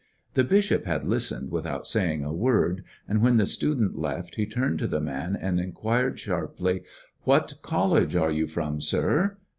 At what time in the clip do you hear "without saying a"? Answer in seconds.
1.51-2.33